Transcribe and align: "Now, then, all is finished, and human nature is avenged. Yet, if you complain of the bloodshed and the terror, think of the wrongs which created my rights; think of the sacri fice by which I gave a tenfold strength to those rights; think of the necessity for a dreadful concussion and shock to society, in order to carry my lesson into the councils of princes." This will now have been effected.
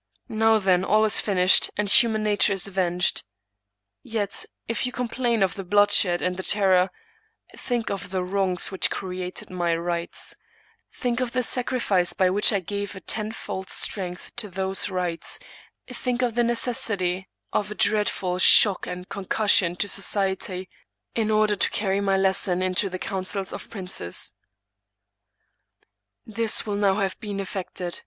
"Now, 0.28 0.58
then, 0.58 0.84
all 0.84 1.02
is 1.06 1.22
finished, 1.22 1.70
and 1.78 1.88
human 1.88 2.22
nature 2.22 2.52
is 2.52 2.66
avenged. 2.68 3.22
Yet, 4.02 4.44
if 4.68 4.84
you 4.84 4.92
complain 4.92 5.42
of 5.42 5.54
the 5.54 5.64
bloodshed 5.64 6.20
and 6.20 6.36
the 6.36 6.42
terror, 6.42 6.90
think 7.56 7.88
of 7.90 8.10
the 8.10 8.22
wrongs 8.22 8.70
which 8.70 8.90
created 8.90 9.48
my 9.48 9.74
rights; 9.74 10.36
think 10.92 11.20
of 11.20 11.32
the 11.32 11.42
sacri 11.42 11.78
fice 11.80 12.12
by 12.12 12.28
which 12.28 12.52
I 12.52 12.60
gave 12.60 12.94
a 12.94 13.00
tenfold 13.00 13.70
strength 13.70 14.36
to 14.36 14.50
those 14.50 14.90
rights; 14.90 15.38
think 15.88 16.20
of 16.20 16.34
the 16.34 16.44
necessity 16.44 17.30
for 17.50 17.60
a 17.72 17.74
dreadful 17.74 18.38
concussion 18.38 19.06
and 19.06 19.06
shock 19.72 19.78
to 19.78 19.88
society, 19.88 20.68
in 21.14 21.30
order 21.30 21.56
to 21.56 21.70
carry 21.70 22.02
my 22.02 22.18
lesson 22.18 22.60
into 22.60 22.90
the 22.90 22.98
councils 22.98 23.54
of 23.54 23.70
princes." 23.70 24.34
This 26.26 26.66
will 26.66 26.76
now 26.76 26.96
have 26.96 27.18
been 27.20 27.40
effected. 27.40 28.02